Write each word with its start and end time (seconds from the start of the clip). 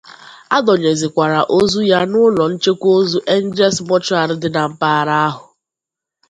A 0.55 0.57
dọnyezịkwara 0.65 1.41
ozu 1.57 1.81
ya 1.91 1.99
n'ụlọ 2.11 2.43
nchekwa 2.51 2.89
ozu 2.99 3.17
'Angles 3.23 3.75
Mortuary' 3.87 4.39
dị 4.41 4.49
na 4.55 4.61
mpaghara 4.71 5.15
ahụ 5.27 5.43